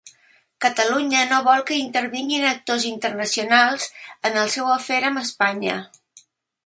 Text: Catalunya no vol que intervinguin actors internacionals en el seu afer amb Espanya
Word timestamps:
Catalunya 0.63 1.19
no 1.33 1.41
vol 1.47 1.61
que 1.67 1.77
intervinguin 1.81 2.47
actors 2.53 2.87
internacionals 2.93 3.87
en 4.31 4.41
el 4.45 4.53
seu 4.55 4.75
afer 4.79 4.99
amb 5.11 5.23
Espanya 5.27 5.77